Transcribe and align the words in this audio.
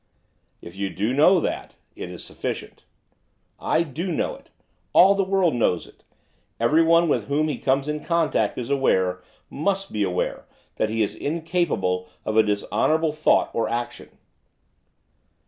'If 0.63 0.75
you 0.75 0.89
do 0.89 1.13
know 1.13 1.39
that, 1.39 1.75
it 1.95 2.09
is 2.09 2.23
sufficient.' 2.23 2.85
'I 3.59 3.83
do 3.83 4.11
know 4.11 4.33
it, 4.33 4.49
all 4.93 5.13
the 5.13 5.23
world 5.23 5.53
knows 5.53 5.85
it. 5.85 6.03
Everyone 6.59 7.07
with 7.07 7.25
whom 7.27 7.47
he 7.47 7.59
comes 7.59 7.87
in 7.87 8.03
contact 8.03 8.57
is 8.57 8.71
aware 8.71 9.21
must 9.51 9.93
be 9.93 10.01
aware, 10.01 10.47
that 10.77 10.89
he 10.89 11.03
is 11.03 11.13
incapable 11.13 12.09
of 12.25 12.35
a 12.35 12.41
dishonourable 12.41 13.11
thought 13.13 13.51
or 13.53 13.69
action. 13.69 14.09